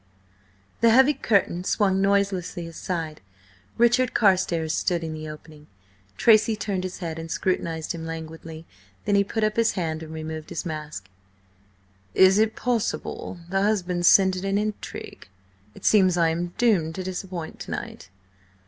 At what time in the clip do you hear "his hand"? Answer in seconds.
9.57-10.01